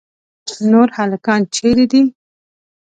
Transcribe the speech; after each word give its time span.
نور 0.71 0.87
هلکان 0.97 1.41
چیرې 1.55 1.85
دي؟ 1.91 2.01